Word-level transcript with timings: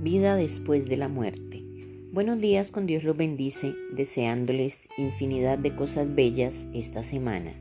vida 0.00 0.36
después 0.36 0.86
de 0.86 0.96
la 0.96 1.08
muerte. 1.08 1.62
Buenos 2.12 2.38
días, 2.38 2.70
con 2.70 2.86
Dios 2.86 3.02
los 3.02 3.16
bendice, 3.16 3.74
deseándoles 3.92 4.88
infinidad 4.98 5.58
de 5.58 5.74
cosas 5.74 6.14
bellas 6.14 6.68
esta 6.74 7.02
semana. 7.02 7.54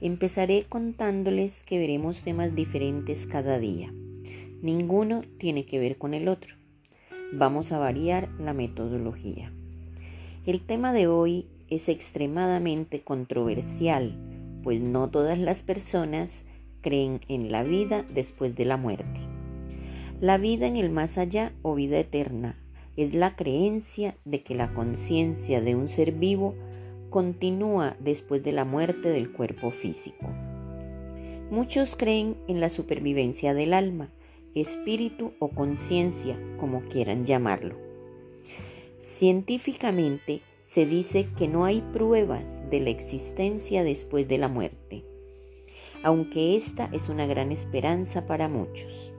Empezaré 0.00 0.64
contándoles 0.68 1.62
que 1.62 1.78
veremos 1.78 2.22
temas 2.22 2.54
diferentes 2.54 3.26
cada 3.26 3.58
día. 3.58 3.92
Ninguno 4.62 5.22
tiene 5.38 5.64
que 5.64 5.78
ver 5.78 5.96
con 5.96 6.12
el 6.12 6.28
otro. 6.28 6.56
Vamos 7.32 7.70
a 7.70 7.78
variar 7.78 8.28
la 8.40 8.52
metodología. 8.52 9.52
El 10.44 10.60
tema 10.60 10.92
de 10.92 11.06
hoy 11.06 11.46
es 11.68 11.88
extremadamente 11.88 13.00
controversial, 13.00 14.16
pues 14.64 14.80
no 14.80 15.08
todas 15.08 15.38
las 15.38 15.62
personas 15.62 16.44
creen 16.80 17.20
en 17.28 17.52
la 17.52 17.62
vida 17.62 18.04
después 18.12 18.56
de 18.56 18.64
la 18.64 18.76
muerte. 18.76 19.27
La 20.20 20.36
vida 20.36 20.66
en 20.66 20.76
el 20.76 20.90
más 20.90 21.16
allá 21.16 21.52
o 21.62 21.76
vida 21.76 21.96
eterna 22.00 22.58
es 22.96 23.14
la 23.14 23.36
creencia 23.36 24.16
de 24.24 24.42
que 24.42 24.56
la 24.56 24.74
conciencia 24.74 25.60
de 25.60 25.76
un 25.76 25.86
ser 25.86 26.10
vivo 26.10 26.56
continúa 27.08 27.96
después 28.00 28.42
de 28.42 28.50
la 28.50 28.64
muerte 28.64 29.10
del 29.10 29.30
cuerpo 29.30 29.70
físico. 29.70 30.26
Muchos 31.52 31.94
creen 31.94 32.36
en 32.48 32.60
la 32.60 32.68
supervivencia 32.68 33.54
del 33.54 33.72
alma, 33.72 34.10
espíritu 34.56 35.34
o 35.38 35.50
conciencia, 35.50 36.36
como 36.58 36.82
quieran 36.82 37.24
llamarlo. 37.24 37.76
Científicamente 38.98 40.40
se 40.62 40.84
dice 40.84 41.28
que 41.36 41.46
no 41.46 41.64
hay 41.64 41.80
pruebas 41.92 42.68
de 42.70 42.80
la 42.80 42.90
existencia 42.90 43.84
después 43.84 44.26
de 44.26 44.38
la 44.38 44.48
muerte, 44.48 45.04
aunque 46.02 46.56
esta 46.56 46.90
es 46.92 47.08
una 47.08 47.26
gran 47.26 47.52
esperanza 47.52 48.26
para 48.26 48.48
muchos. 48.48 49.12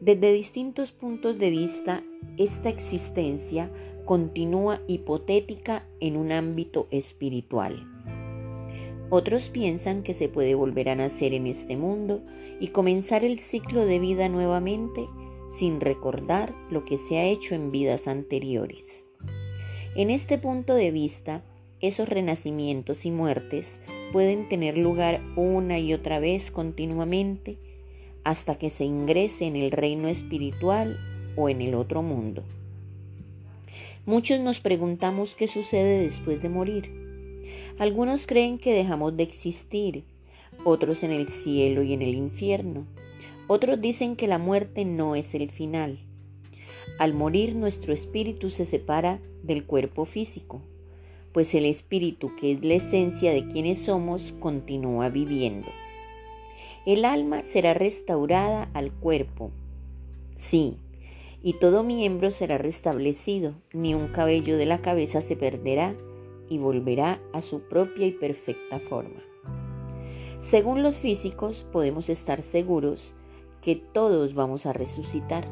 Desde 0.00 0.32
distintos 0.32 0.92
puntos 0.92 1.38
de 1.38 1.50
vista, 1.50 2.02
esta 2.36 2.68
existencia 2.68 3.70
continúa 4.04 4.80
hipotética 4.86 5.86
en 6.00 6.16
un 6.16 6.32
ámbito 6.32 6.88
espiritual. 6.90 7.86
Otros 9.10 9.50
piensan 9.50 10.02
que 10.02 10.14
se 10.14 10.28
puede 10.28 10.54
volver 10.54 10.88
a 10.88 10.94
nacer 10.94 11.34
en 11.34 11.46
este 11.46 11.76
mundo 11.76 12.22
y 12.60 12.68
comenzar 12.68 13.24
el 13.24 13.38
ciclo 13.38 13.86
de 13.86 13.98
vida 13.98 14.28
nuevamente 14.28 15.06
sin 15.48 15.80
recordar 15.80 16.54
lo 16.70 16.84
que 16.84 16.98
se 16.98 17.18
ha 17.18 17.24
hecho 17.24 17.54
en 17.54 17.70
vidas 17.70 18.08
anteriores. 18.08 19.10
En 19.94 20.10
este 20.10 20.38
punto 20.38 20.74
de 20.74 20.90
vista, 20.90 21.44
esos 21.80 22.08
renacimientos 22.08 23.06
y 23.06 23.10
muertes 23.10 23.80
pueden 24.12 24.48
tener 24.48 24.76
lugar 24.76 25.20
una 25.36 25.78
y 25.78 25.92
otra 25.92 26.18
vez 26.18 26.50
continuamente 26.50 27.58
hasta 28.24 28.56
que 28.56 28.70
se 28.70 28.84
ingrese 28.84 29.44
en 29.44 29.56
el 29.56 29.70
reino 29.70 30.08
espiritual 30.08 30.98
o 31.36 31.48
en 31.48 31.60
el 31.60 31.74
otro 31.74 32.02
mundo. 32.02 32.42
Muchos 34.06 34.40
nos 34.40 34.60
preguntamos 34.60 35.34
qué 35.34 35.46
sucede 35.46 36.02
después 36.02 36.42
de 36.42 36.48
morir. 36.48 36.90
Algunos 37.78 38.26
creen 38.26 38.58
que 38.58 38.74
dejamos 38.74 39.16
de 39.16 39.22
existir, 39.22 40.04
otros 40.64 41.02
en 41.02 41.12
el 41.12 41.28
cielo 41.28 41.82
y 41.82 41.92
en 41.92 42.02
el 42.02 42.14
infierno. 42.14 42.86
Otros 43.46 43.80
dicen 43.80 44.16
que 44.16 44.26
la 44.26 44.38
muerte 44.38 44.84
no 44.84 45.16
es 45.16 45.34
el 45.34 45.50
final. 45.50 45.98
Al 46.98 47.12
morir 47.12 47.54
nuestro 47.56 47.92
espíritu 47.92 48.50
se 48.50 48.64
separa 48.64 49.20
del 49.42 49.64
cuerpo 49.64 50.04
físico, 50.04 50.62
pues 51.32 51.54
el 51.54 51.66
espíritu, 51.66 52.34
que 52.36 52.52
es 52.52 52.62
la 52.62 52.74
esencia 52.74 53.32
de 53.32 53.48
quienes 53.48 53.80
somos, 53.80 54.32
continúa 54.38 55.08
viviendo. 55.08 55.68
El 56.86 57.04
alma 57.04 57.42
será 57.42 57.74
restaurada 57.74 58.70
al 58.74 58.92
cuerpo. 58.92 59.50
Sí, 60.34 60.78
y 61.42 61.54
todo 61.54 61.84
miembro 61.84 62.30
será 62.30 62.58
restablecido, 62.58 63.54
ni 63.72 63.94
un 63.94 64.08
cabello 64.08 64.56
de 64.56 64.66
la 64.66 64.78
cabeza 64.78 65.20
se 65.20 65.36
perderá 65.36 65.94
y 66.48 66.58
volverá 66.58 67.20
a 67.32 67.42
su 67.42 67.60
propia 67.68 68.06
y 68.06 68.12
perfecta 68.12 68.80
forma. 68.80 69.22
Según 70.38 70.82
los 70.82 70.98
físicos, 70.98 71.66
podemos 71.72 72.08
estar 72.08 72.42
seguros 72.42 73.14
que 73.62 73.76
todos 73.76 74.34
vamos 74.34 74.66
a 74.66 74.72
resucitar. 74.72 75.46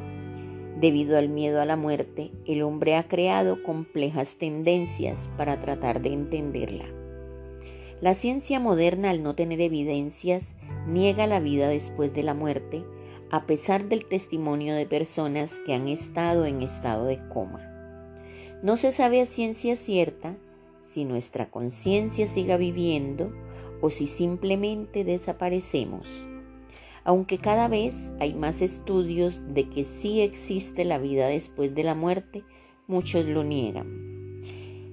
Debido 0.80 1.16
al 1.16 1.28
miedo 1.28 1.60
a 1.60 1.64
la 1.64 1.76
muerte, 1.76 2.30
el 2.46 2.62
hombre 2.62 2.96
ha 2.96 3.08
creado 3.08 3.62
complejas 3.62 4.36
tendencias 4.36 5.30
para 5.36 5.60
tratar 5.60 6.02
de 6.02 6.12
entenderla. 6.12 7.01
La 8.02 8.14
ciencia 8.14 8.58
moderna, 8.58 9.10
al 9.10 9.22
no 9.22 9.36
tener 9.36 9.60
evidencias, 9.60 10.56
niega 10.88 11.28
la 11.28 11.38
vida 11.38 11.68
después 11.68 12.12
de 12.12 12.24
la 12.24 12.34
muerte, 12.34 12.84
a 13.30 13.46
pesar 13.46 13.84
del 13.88 14.06
testimonio 14.06 14.74
de 14.74 14.86
personas 14.86 15.60
que 15.64 15.72
han 15.72 15.86
estado 15.86 16.44
en 16.44 16.62
estado 16.62 17.04
de 17.04 17.20
coma. 17.28 17.60
No 18.60 18.76
se 18.76 18.90
sabe 18.90 19.20
a 19.20 19.24
ciencia 19.24 19.76
cierta 19.76 20.36
si 20.80 21.04
nuestra 21.04 21.48
conciencia 21.48 22.26
siga 22.26 22.56
viviendo 22.56 23.32
o 23.80 23.88
si 23.88 24.08
simplemente 24.08 25.04
desaparecemos. 25.04 26.26
Aunque 27.04 27.38
cada 27.38 27.68
vez 27.68 28.12
hay 28.18 28.34
más 28.34 28.62
estudios 28.62 29.40
de 29.54 29.68
que 29.68 29.84
sí 29.84 30.22
existe 30.22 30.84
la 30.84 30.98
vida 30.98 31.28
después 31.28 31.72
de 31.72 31.84
la 31.84 31.94
muerte, 31.94 32.42
muchos 32.88 33.26
lo 33.26 33.44
niegan. 33.44 34.42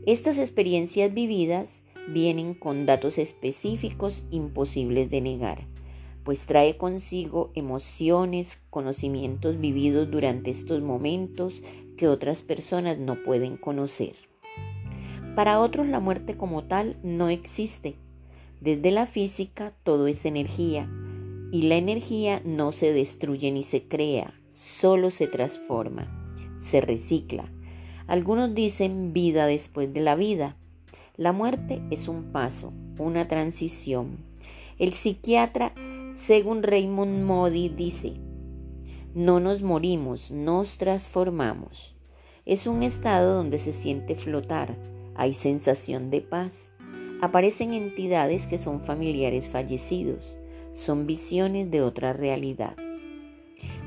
Estas 0.06 0.38
experiencias 0.38 1.12
vividas 1.12 1.84
vienen 2.14 2.54
con 2.54 2.86
datos 2.86 3.18
específicos 3.18 4.24
imposibles 4.32 5.10
de 5.10 5.22
negar, 5.22 5.68
pues 6.24 6.46
trae 6.46 6.78
consigo 6.78 7.52
emociones, 7.56 8.62
conocimientos 8.70 9.60
vividos 9.60 10.10
durante 10.12 10.52
estos 10.52 10.82
momentos 10.82 11.64
que 11.98 12.08
otras 12.08 12.44
personas 12.44 12.98
no 12.98 13.24
pueden 13.24 13.58
conocer. 13.58 14.16
Para 15.36 15.60
otros 15.60 15.88
la 15.88 16.00
muerte 16.00 16.36
como 16.36 16.66
tal 16.66 16.98
no 17.04 17.30
existe. 17.30 17.96
Desde 18.62 18.92
la 18.92 19.06
física 19.06 19.74
todo 19.84 20.08
es 20.08 20.26
energía 20.26 20.90
y 21.52 21.64
la 21.64 21.76
energía 21.76 22.42
no 22.44 22.72
se 22.72 22.94
destruye 22.94 23.52
ni 23.52 23.64
se 23.64 23.88
crea, 23.88 24.34
solo 24.52 25.12
se 25.12 25.28
transforma, 25.28 26.56
se 26.58 26.82
recicla. 26.82 27.52
Algunos 28.08 28.54
dicen 28.54 29.14
vida 29.14 29.46
después 29.46 29.94
de 29.94 30.02
la 30.02 30.16
vida, 30.16 30.58
la 31.20 31.34
muerte 31.34 31.82
es 31.92 32.08
un 32.08 32.32
paso, 32.32 32.72
una 32.98 33.28
transición. 33.28 34.20
El 34.78 34.94
psiquiatra, 34.94 35.74
según 36.14 36.64
Raymond 36.64 37.26
Modi, 37.26 37.68
dice, 37.68 38.14
no 39.14 39.42
nos 39.42 39.62
morimos, 39.62 40.32
nos 40.32 40.78
transformamos. 40.78 41.94
Es 42.46 42.68
un 42.68 42.84
estado 42.84 43.36
donde 43.36 43.58
se 43.58 43.74
siente 43.74 44.16
flotar, 44.16 44.78
hay 45.14 45.34
sensación 45.34 46.10
de 46.10 46.22
paz. 46.22 46.72
Aparecen 47.22 47.74
entidades 47.74 48.48
que 48.48 48.58
son 48.58 48.80
familiares 48.80 49.50
fallecidos, 49.50 50.38
son 50.74 51.06
visiones 51.06 51.70
de 51.70 51.82
otra 51.82 52.14
realidad. 52.14 52.78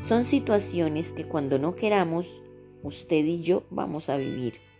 Son 0.02 0.24
situaciones 0.24 1.12
que 1.12 1.24
cuando 1.24 1.58
no 1.58 1.76
queramos, 1.76 2.28
usted 2.82 3.24
y 3.24 3.40
yo 3.40 3.62
vamos 3.70 4.10
a 4.10 4.18
vivir. 4.18 4.71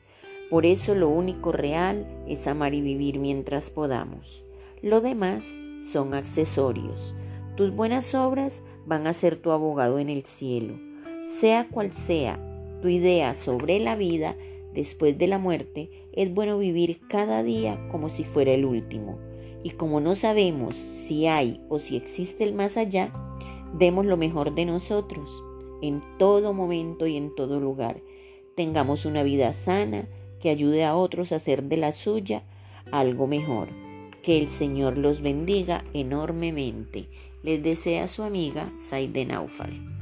Por 0.53 0.67
eso 0.67 0.95
lo 0.95 1.09
único 1.09 1.51
real 1.51 2.07
es 2.29 2.47
amar 2.47 2.75
y 2.75 2.83
vivir 2.83 3.19
mientras 3.19 3.71
podamos. 3.71 4.45
Lo 4.83 5.01
demás 5.01 5.59
son 5.91 6.13
accesorios. 6.13 7.15
Tus 7.57 7.75
buenas 7.75 8.15
obras 8.15 8.63
van 8.85 9.07
a 9.07 9.15
ser 9.15 9.37
tu 9.37 9.51
abogado 9.53 9.99
en 9.99 10.11
el 10.11 10.27
cielo. 10.27 10.75
Sea 11.25 11.69
cual 11.69 11.95
sea 11.95 12.39
tu 12.83 12.89
idea 12.89 13.33
sobre 13.33 13.81
la 13.81 13.97
vida 13.97 14.37
después 14.75 15.17
de 15.17 15.27
la 15.27 15.39
muerte, 15.39 15.89
es 16.13 16.35
bueno 16.35 16.59
vivir 16.59 17.01
cada 17.09 17.43
día 17.43 17.89
como 17.91 18.11
si 18.11 18.23
fuera 18.23 18.53
el 18.53 18.67
último. 18.67 19.19
Y 19.63 19.71
como 19.71 20.01
no 20.01 20.15
sabemos 20.15 20.77
si 20.77 21.29
hay 21.29 21.63
o 21.71 21.79
si 21.79 21.97
existe 21.97 22.45
el 22.45 22.53
más 22.53 22.77
allá, 22.77 23.11
demos 23.73 24.05
lo 24.05 24.19
mejor 24.19 24.55
de 24.55 24.67
nosotros 24.67 25.31
en 25.81 26.03
todo 26.19 26.53
momento 26.53 27.07
y 27.07 27.17
en 27.17 27.35
todo 27.35 27.59
lugar. 27.59 28.03
Tengamos 28.55 29.07
una 29.07 29.23
vida 29.23 29.55
sana, 29.55 30.11
que 30.43 30.51
ayude 30.51 30.85
a 30.85 30.97
otros 30.97 31.31
a 31.33 31.37
hacer 31.37 31.63
de 31.63 31.77
la 31.77 31.93
suya 31.93 32.43
algo 32.91 33.27
mejor. 33.27 33.69
Que 34.23 34.39
el 34.39 34.49
Señor 34.49 34.99
los 34.99 35.21
bendiga 35.21 35.85
enormemente. 35.95 37.09
Les 37.43 37.63
desea 37.63 38.09
su 38.09 38.23
amiga 38.23 38.73
Saide 38.77 39.25
Naufal. 39.25 40.02